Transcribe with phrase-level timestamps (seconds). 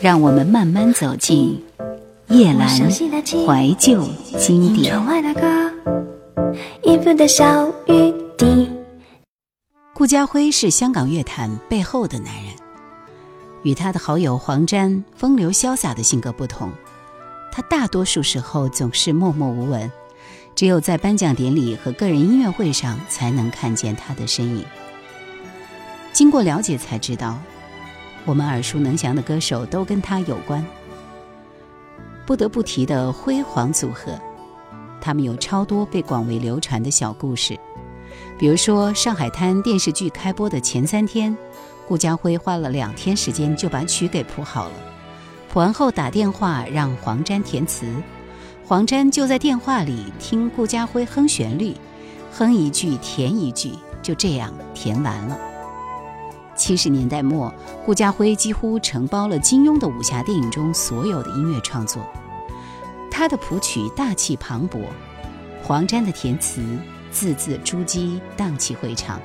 [0.00, 1.62] 让我们慢慢走进
[2.28, 4.02] 叶阑怀旧
[4.38, 4.94] 经典。
[9.94, 12.54] 顾家辉是香港乐坛背后的男人，
[13.62, 16.70] 与他的好友黄沾风流潇洒的性格不同，
[17.52, 19.92] 他大多数时候总是默默无闻，
[20.54, 24.64] 只有在颁奖典礼和个人音乐会上才能看见他的身影。
[26.14, 27.38] 经过了解才知道。
[28.24, 30.64] 我们耳熟能详的歌手都跟他有关。
[32.26, 34.18] 不得不提的辉煌组合，
[35.00, 37.58] 他们有超多被广为流传的小故事。
[38.38, 41.36] 比如说，《上海滩》电视剧开播的前三天，
[41.88, 44.74] 顾家辉花了两天时间就把曲给谱好了。
[45.52, 47.92] 谱完后打电话让黄沾填词，
[48.64, 51.74] 黄沾就在电话里听顾家辉哼旋律，
[52.32, 55.49] 哼一句填一句，就这样填完了。
[56.60, 57.50] 七十年代末，
[57.86, 62.04] 顾家辉几乎承包了金庸的武侠电影中所有的音乐创作。
[63.10, 64.82] 他的谱曲大气磅礴，
[65.62, 66.62] 黄沾的填词
[67.10, 69.18] 字字珠玑，荡气回肠。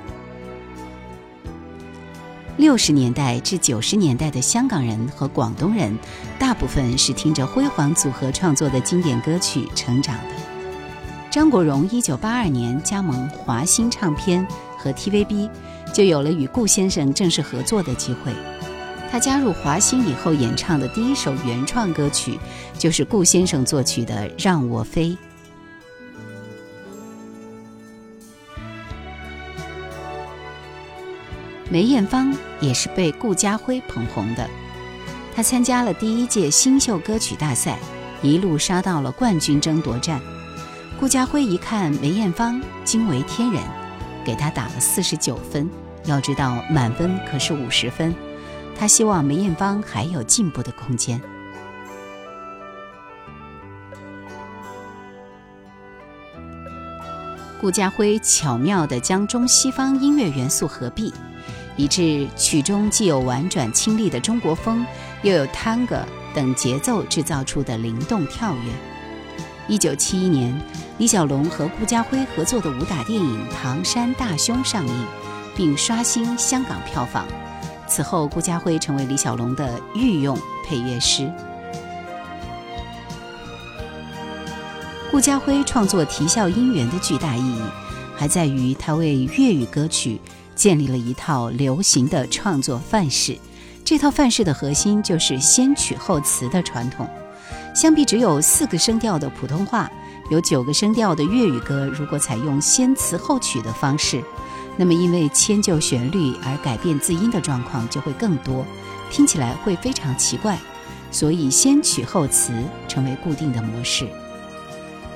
[2.56, 6.00] 六十年代至九十年代的香港人和广东人，
[6.40, 10.36] 大部分是听着辉煌组合创作的经典歌曲成长的。
[11.30, 15.50] 张国荣一九八二年加盟华星唱片和 TVB。
[15.96, 18.34] 就有了与顾先生正式合作的机会。
[19.10, 22.38] 他加入华星以后演唱的第一首原创歌曲，
[22.78, 25.12] 就是顾先生作曲的《让我飞》。
[31.70, 34.50] 梅艳芳也是被顾家辉捧红的，
[35.34, 37.80] 她参加了第一届新秀歌曲大赛，
[38.22, 40.20] 一路杀到了冠军争夺战。
[41.00, 43.64] 顾家辉一看梅艳芳，惊为天人，
[44.26, 45.70] 给她打了四十九分。
[46.06, 48.14] 要知道，满分可是五十分，
[48.78, 51.22] 他希望梅艳芳还有进步的空间。
[57.60, 61.12] 顾家辉巧妙地将中西方音乐元素合璧，
[61.76, 64.86] 以致曲中既有婉转清丽的中国风，
[65.24, 65.98] 又有探戈
[66.36, 68.72] 等节奏制造出的灵动跳跃。
[69.68, 70.56] 一九七一年，
[71.00, 75.25] 李小龙和顾家辉合作的武打电影《唐山大兄》上映。
[75.56, 77.26] 并刷新香港票房。
[77.88, 81.32] 此后，顾家辉成为李小龙的御用配乐师。
[85.12, 87.62] 顾家辉创作《啼笑姻缘》的巨大意义，
[88.16, 90.20] 还在于他为粤语歌曲
[90.56, 93.38] 建立了一套流行的创作范式。
[93.86, 97.08] 这套范式的核心就是先曲后词的传统。
[97.74, 99.90] 相比只有四个声调的普通话，
[100.32, 104.24] 有九个声调的粤语歌，如果采用先词后曲的方式。
[104.78, 108.66] 那么，因为迁就旋律而改变字音的状况就会更多，
[109.10, 110.60] 听起来会非常奇怪，
[111.12, 112.52] 所以先曲后词
[112.88, 114.06] 成为固定的模式。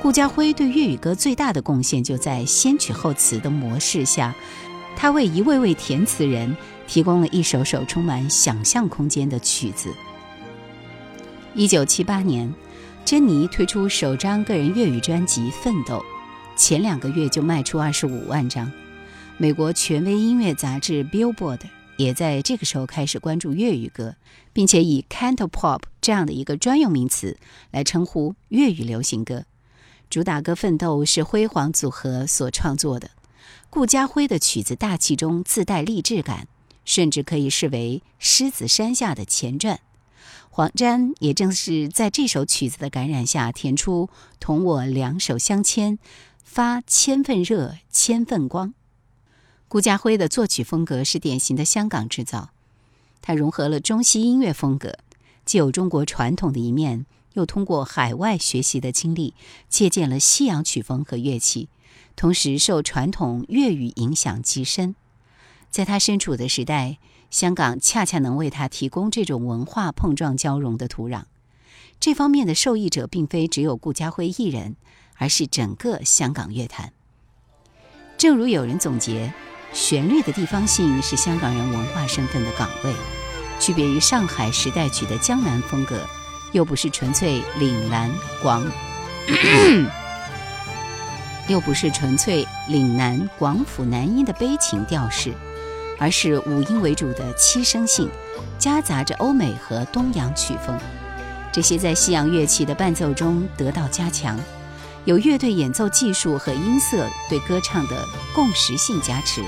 [0.02, 4.34] 顾家辉对粤语歌最大的贡献就在先曲后词的模式下，
[4.96, 6.56] 他为一位位填词人
[6.88, 9.94] 提供了一首首充满想象空间的曲子。
[11.54, 12.54] 一九七八年，
[13.04, 15.96] 珍妮推出首张个人粤语专辑《奋斗》，
[16.56, 18.72] 前两个月就卖出二十五万张。
[19.42, 21.62] 美国权威音乐杂志 Billboard
[21.96, 24.18] 也在这个时候开始关注粤语歌，
[24.52, 27.38] 并且以 Cantopop 这样的一个专用名词
[27.72, 29.46] 来称呼粤语流行歌。
[30.10, 33.12] 主打歌《奋斗》是辉煌组合所创作的，
[33.70, 36.50] 顾家辉的曲子大气中自带励志感，
[36.84, 39.76] 甚至可以视为《狮子山下的前传》。
[40.50, 44.10] 黄沾也正是在这首曲子的感染下，填出
[44.42, 45.98] “同我两手相牵，
[46.44, 48.74] 发千份热，千份光”。
[49.70, 52.50] 顾家辉的作曲风格是典型的香港制造，
[53.22, 54.98] 他融合了中西音乐风格，
[55.46, 59.36] 既有中国传统的一面，又通过海外学习的经历，
[59.70, 61.70] 借鉴了西洋曲风和乐器，
[62.16, 64.96] 同时受传统粤语影响极深。
[65.70, 66.98] 在他身处的时代，
[67.30, 71.26] 香港恰恰能为他提供这种文化碰撞交融的土壤。
[72.00, 74.76] 这方面的受益者并非只有顾家辉一人，
[75.18, 76.92] 而是整个香港乐坛。
[78.18, 79.32] 正如有人总结。
[79.72, 82.94] 旋律的地方性是香港人文化身份的岗位，
[83.60, 86.00] 区别于上海时代曲的江南风格，
[86.52, 88.10] 又不是纯粹岭南
[88.42, 88.66] 广，
[91.48, 95.34] 又不是纯粹岭南广府南音的悲情调式，
[96.00, 98.10] 而是五音为主的七声性，
[98.58, 100.78] 夹杂着欧美和东洋曲风，
[101.52, 104.40] 这些在西洋乐器的伴奏中得到加强。
[105.10, 109.44] 有乐队演奏技术和音色对歌唱的共识性加持，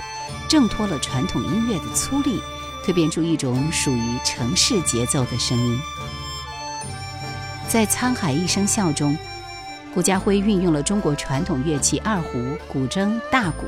[0.48, 2.42] 挣脱了传统音乐的粗粝，
[2.84, 5.80] 蜕变出一种属于城市节奏的声音。
[7.68, 9.16] 在《沧海一声笑》中，
[9.94, 13.68] 顾嘉辉运用了中国传统乐器二胡、古筝、大鼓，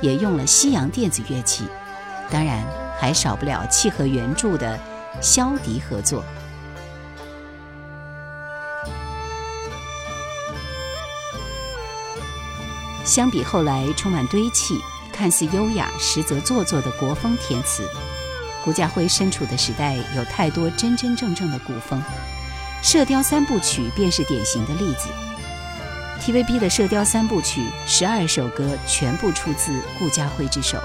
[0.00, 1.64] 也用了西洋电子乐器，
[2.30, 2.64] 当然
[3.00, 4.78] 还少不了契合原著的
[5.20, 6.22] 箫笛合作。
[13.06, 14.78] 相比后来充满堆砌、
[15.12, 17.88] 看似优雅，实则做作的国风填词，
[18.64, 22.02] 顾嘉辉身处的时代有太多真真正正的古风。
[22.82, 25.08] 《射雕三部曲》便是典型的例子。
[26.20, 30.82] TVB 的《射雕三部曲》十二首歌全部出自顾嘉辉之手，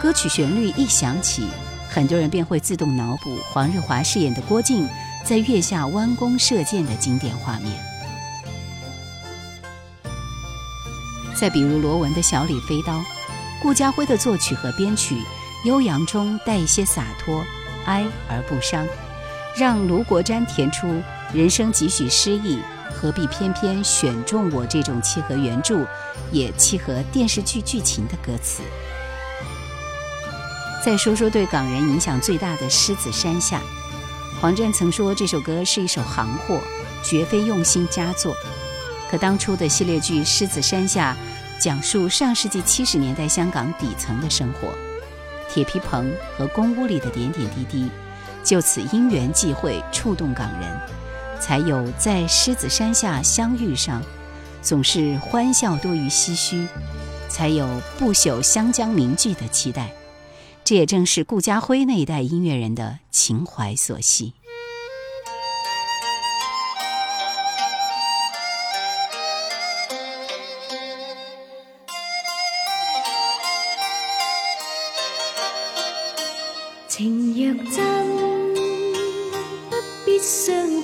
[0.00, 1.48] 歌曲旋律一响起，
[1.88, 4.88] 很多人便会自动脑补黄日华饰演的郭靖
[5.24, 7.89] 在月下弯弓射箭的经典画面。
[11.40, 13.02] 再比如罗文的小李飞刀，
[13.62, 15.16] 顾嘉辉的作曲和编曲，
[15.64, 17.42] 悠扬中带一些洒脱，
[17.86, 18.86] 哀而不伤，
[19.56, 20.86] 让卢国詹填出。
[21.32, 22.58] 人生几许失意，
[22.92, 25.86] 何必偏偏选中我这种契合原著，
[26.30, 28.62] 也契合电视剧剧情的歌词？
[30.84, 33.58] 再说说对港人影响最大的《狮子山下》，
[34.42, 36.60] 黄沾曾说这首歌是一首行货，
[37.02, 38.34] 绝非用心佳作。
[39.10, 41.16] 可当初的系列剧《狮子山下》，
[41.60, 44.68] 讲述上世纪七十年代香港底层的生活，
[45.52, 47.90] 铁皮棚和公屋里的点点滴滴，
[48.44, 50.80] 就此因缘际会触动港人。
[51.40, 54.00] 才有在狮子山下相遇上，
[54.62, 56.68] 总是欢笑多于唏嘘，
[57.28, 57.66] 才有
[57.98, 59.90] 不朽湘江名句的期待。
[60.62, 64.34] 这也正是顾嘉辉那一代音乐人的情怀所系。
[77.00, 77.82] 情若真，
[79.70, 80.79] 不必相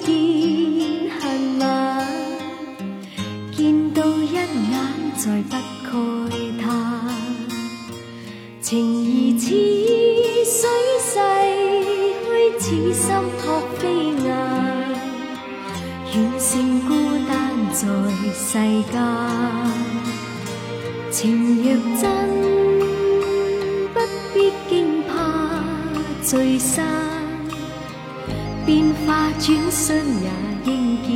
[28.95, 30.29] 花转身也
[30.65, 30.71] 应
[31.03, 31.09] 见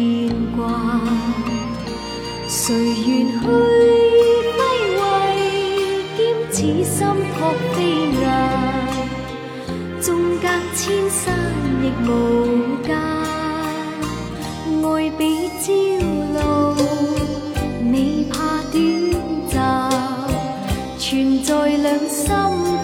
[0.57, 0.59] 惯。
[2.49, 2.75] 谁
[3.07, 4.59] 愿去挥
[4.97, 4.99] 挥
[6.17, 6.19] 兼
[6.51, 6.99] 此心
[7.37, 7.39] 托
[7.75, 7.79] 飞
[8.21, 8.23] 雁？
[10.01, 10.09] 纵
[10.41, 10.45] 隔
[10.75, 11.19] 千山
[11.83, 12.11] 亦无
[12.85, 12.89] 间，
[14.83, 14.87] 爱
[15.17, 15.21] 比
[15.61, 15.67] 朝
[16.35, 16.39] 露，
[17.93, 17.95] 未
[18.31, 18.35] 怕
[18.73, 18.75] 短
[19.49, 19.53] 暂，
[20.99, 22.27] 存在两心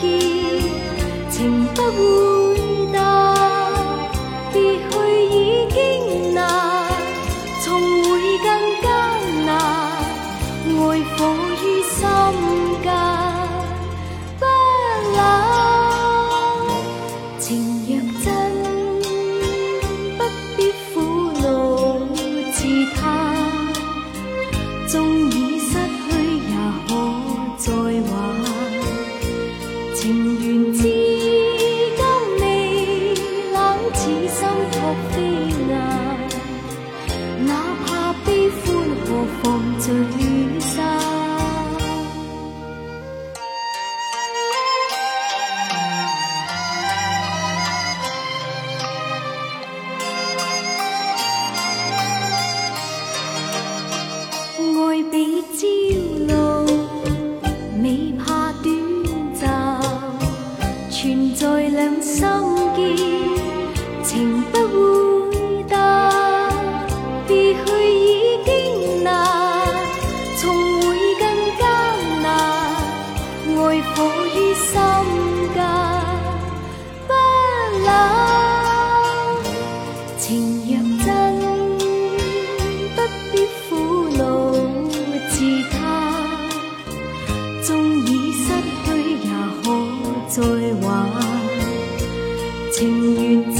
[0.00, 0.04] 间，
[1.30, 1.34] 情
[1.74, 1.78] 不
[90.36, 91.10] 再挽
[92.70, 93.55] 情缘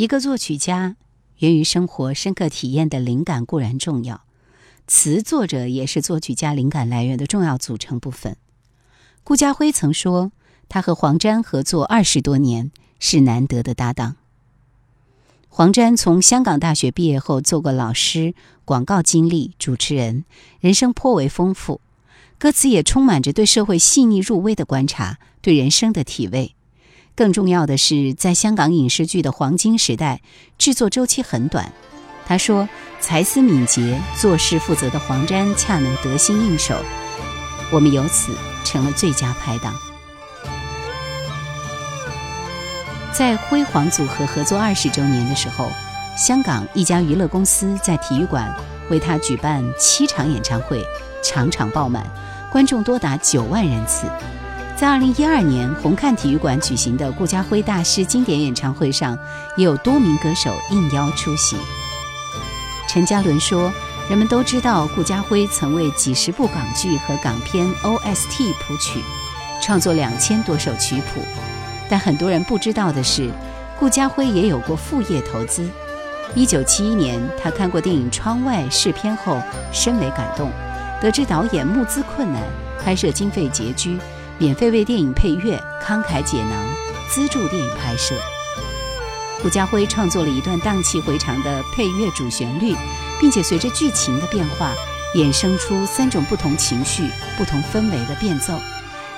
[0.00, 0.96] 一个作曲家
[1.40, 4.22] 源于生活深刻体验的灵感固然重要，
[4.86, 8.38] 词作者也是作曲家灵感来源的重要组成部分。
[9.22, 10.32] 顾家辉曾说，
[10.70, 14.16] 他和黄沾合作二十多年是难得的搭档。
[15.50, 20.24] 黄沾从香港大学毕业后做过老师、广告经历、主持人，
[20.60, 21.82] 人生颇为丰富，
[22.38, 26.54] 歌词也充满着对社会细腻入微的观察，对人生的体味。
[27.14, 30.20] 更重要的是，在香港影视剧的黄金时代，
[30.56, 31.72] 制作周期很短。
[32.26, 32.68] 他说
[33.00, 36.76] ：“才思敏捷、做事负责的黄沾，恰能得心应手，
[37.72, 38.32] 我们由此
[38.64, 39.74] 成了最佳拍档。”
[43.12, 45.68] 在辉煌组合合作二十周年的时候，
[46.16, 48.54] 香港一家娱乐公司在体育馆
[48.88, 50.82] 为他举办七场演唱会，
[51.22, 52.06] 场场爆满，
[52.52, 54.06] 观众多达九万人次。
[54.80, 59.14] 在二零一二年红磡体育馆举行的顾嘉辉大师经典演唱会上，
[59.54, 61.54] 也有多名歌手应邀出席。
[62.88, 63.70] 陈嘉伦说
[64.08, 69.04] ：“人们都知道顾嘉辉曾为几十部港剧和港片 OST 谱曲，
[69.60, 71.20] 创作两千多首曲谱。
[71.90, 73.30] 但很多人不知道的是，
[73.78, 75.68] 顾嘉辉也有过副业投资。
[76.34, 79.42] 一九七一年，他看过电影《窗外》试片后，
[79.74, 80.50] 深为感动，
[81.02, 82.42] 得知导演募资困难，
[82.82, 83.98] 拍摄经费拮据。”
[84.40, 86.66] 免费为电影配乐，慷慨解囊，
[87.10, 88.18] 资助电影拍摄。
[89.42, 92.74] 顾家辉创作了一段荡气回肠的配乐主旋律，
[93.20, 94.74] 并且随着剧情的变化，
[95.14, 97.02] 衍生出三种不同情绪、
[97.36, 98.58] 不同氛围的变奏。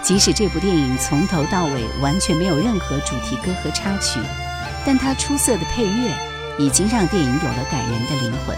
[0.02, 4.19] 即使这部电影从头到尾完全没有任何主题歌和插曲，
[4.85, 6.12] 但他出色的配乐
[6.59, 8.57] 已经让电影有了感人的灵魂。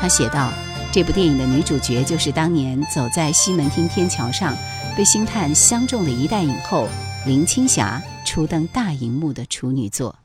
[0.00, 0.52] 他写道
[0.90, 4.56] ：“这部电影的女主角就是当年走在西门町天桥上。”
[4.94, 6.86] 被星探相中的一代影后
[7.26, 10.21] 林青霞初登大荧幕的处女作。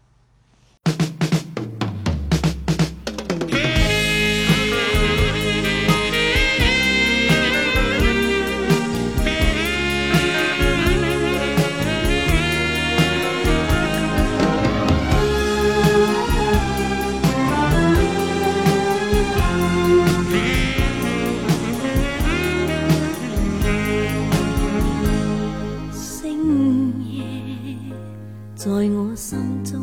[28.67, 29.81] 在我心中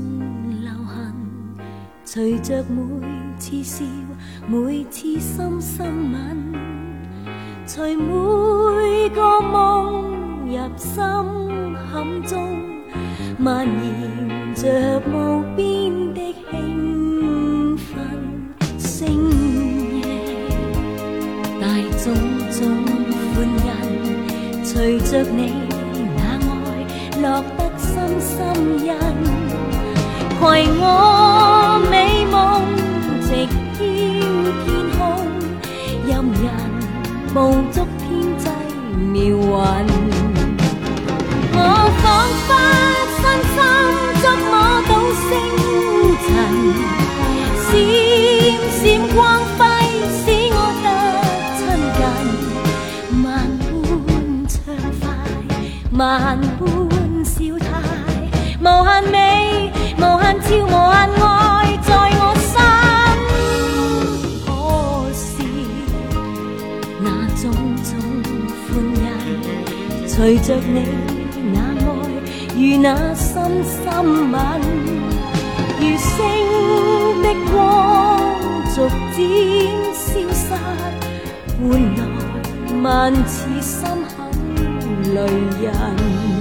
[0.60, 1.14] 留痕，
[2.04, 2.82] 随着每
[3.38, 3.82] 次笑，
[4.46, 6.52] 每次深深吻，
[7.64, 10.92] 随每个梦入心
[11.72, 12.58] 坎中，
[13.38, 17.96] 蔓延着无边的兴奋。
[18.76, 19.08] 星
[20.02, 20.04] 夜
[21.58, 21.66] 大
[22.04, 22.12] 种
[22.50, 22.60] 种
[23.32, 23.64] 欢欣，
[24.62, 25.63] 随着你
[28.34, 28.40] 心
[28.84, 28.90] 印
[30.40, 30.42] 携
[30.80, 30.82] 我
[31.88, 31.94] 美
[32.26, 32.34] 梦
[33.22, 33.78] 直飘
[34.64, 34.66] 天
[34.98, 34.98] 空。
[36.06, 36.10] 任
[36.42, 36.44] 人
[37.32, 37.38] 梦
[37.70, 38.44] 足天际
[39.12, 39.38] 妙云
[41.56, 41.58] 我
[42.02, 42.04] 仿
[42.44, 42.50] 佛
[43.20, 43.22] 身
[43.54, 43.56] 心
[44.20, 44.52] 捉摸
[44.88, 45.30] 到星
[46.24, 46.26] 辰
[47.64, 47.70] 闪
[48.70, 48.82] 闪
[49.14, 49.16] 光
[49.56, 49.60] 辉
[50.10, 50.86] 使我得
[51.56, 51.62] 亲
[51.96, 52.00] 近
[53.24, 53.24] 万
[53.60, 54.02] 般
[54.48, 54.54] 畅
[55.00, 56.02] 快
[70.24, 70.88] 随着你
[71.52, 71.84] 那爱
[72.56, 73.84] 如那深深
[74.32, 74.40] 吻，
[75.78, 76.16] 如星
[77.22, 77.54] 的光
[78.74, 79.20] 逐渐
[79.92, 80.48] 消失，
[81.60, 81.62] 换
[81.94, 82.00] 来
[82.82, 83.84] 万次心
[84.16, 85.20] 狠泪
[85.60, 86.33] 人。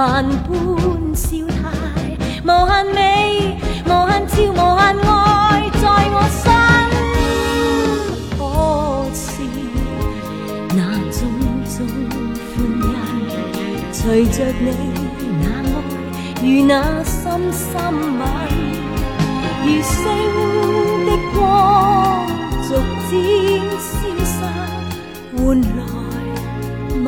[0.00, 1.60] 万般笑态，
[2.42, 2.98] 无限美，
[3.84, 6.42] 无限俏，无限爱，在我心。
[8.38, 8.40] 可
[9.12, 9.20] 是
[10.74, 10.80] 那
[11.12, 11.20] 种
[11.66, 11.76] 种
[12.48, 12.56] 欢
[12.88, 14.66] 欣，随着你
[15.42, 15.76] 那爱
[16.42, 16.72] 与那
[17.04, 17.12] 深
[17.52, 17.68] 深
[18.18, 18.22] 吻，
[19.66, 20.00] 如星
[21.04, 21.38] 的光
[22.66, 22.68] 逐
[23.10, 23.12] 渐
[23.78, 23.92] 消
[24.24, 24.32] 失，
[25.36, 25.68] 换来
[27.04, 27.06] 万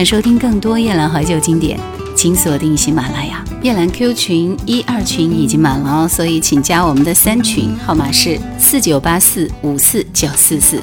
[0.00, 1.78] 想收听更多夜兰怀旧经典，
[2.16, 3.44] 请锁定喜马拉雅。
[3.62, 10.82] 夜兰 Q 群一二群已经满了哦，所以请加我们的三群，号码是四九八四五四九四四。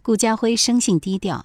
[0.00, 1.44] 顾家辉生性低调，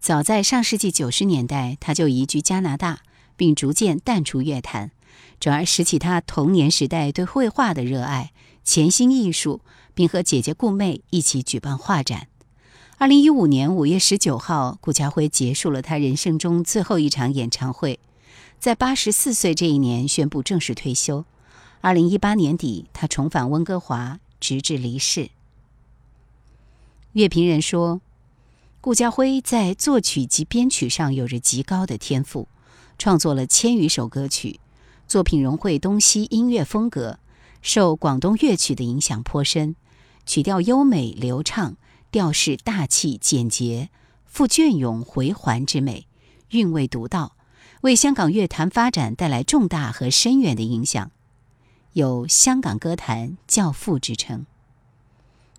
[0.00, 3.02] 早在上世纪九十年代，他就移居加拿大，
[3.36, 4.90] 并逐渐淡出乐坛，
[5.38, 8.32] 转而拾起他童年时代对绘画的热爱，
[8.64, 9.60] 潜心艺术，
[9.94, 12.26] 并和姐姐顾媚一起举办画展。
[13.00, 17.98] 二零一五年五月十九号，顾家辉结束了他人生中最后一场演唱会，
[18.58, 21.24] 在八十四岁这一年宣布正式退休。
[21.80, 25.30] 二零一八年底，他重返温哥华，直至离世。
[27.14, 28.02] 乐评人说，
[28.82, 32.48] 顾家辉在作曲及编曲上有着极高的天赋，
[32.98, 34.60] 创作了千余首歌曲，
[35.08, 37.18] 作品融汇东西音乐风格，
[37.62, 39.74] 受广东乐曲的影响颇深，
[40.26, 41.78] 曲调优美流畅。
[42.10, 43.88] 调式大气简洁，
[44.24, 46.08] 富隽永回环之美，
[46.50, 47.36] 韵味独到，
[47.82, 51.12] 为香港乐坛发展带来重大和深远的影响，
[51.92, 54.44] 有“香港歌坛教父”之称。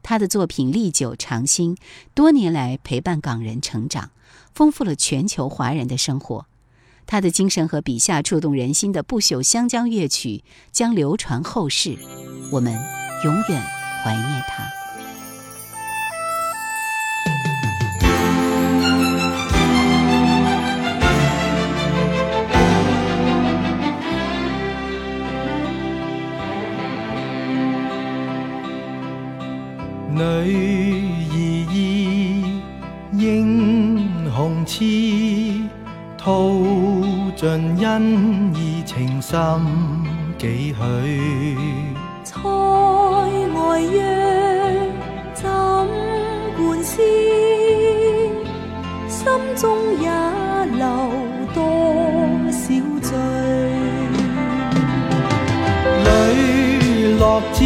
[0.03, 1.77] 他的作品历久常新，
[2.13, 4.11] 多年来陪伴港人成长，
[4.53, 6.47] 丰富了全球华人的生活。
[7.05, 10.43] 他的精神和笔下触动人心的不朽湘江乐曲
[10.73, 11.97] 将流传后世，
[12.51, 12.73] 我们
[13.23, 13.61] 永远
[14.03, 14.80] 怀念他。
[39.31, 39.39] 心
[40.37, 40.77] 几许？
[42.25, 42.33] 塞
[43.53, 43.95] 外约
[45.33, 45.49] 怎
[46.57, 47.01] 灌思？
[49.07, 49.23] 心
[49.55, 49.63] 中
[50.01, 50.09] 也
[50.75, 50.83] 留
[51.53, 51.57] 多
[52.51, 52.59] 少
[53.01, 53.09] 醉？
[56.03, 56.07] 磊
[57.17, 57.59] 落知。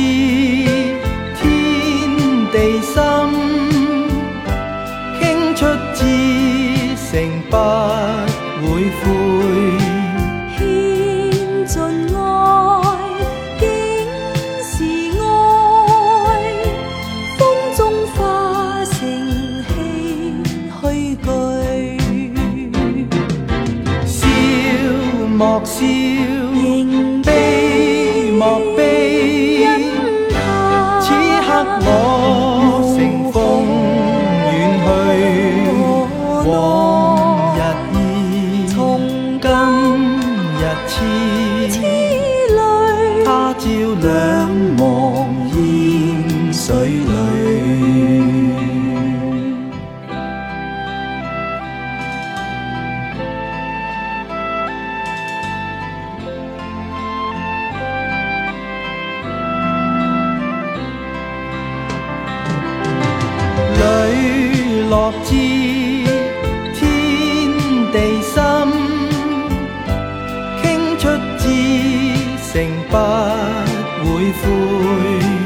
[74.02, 75.45] 不会灰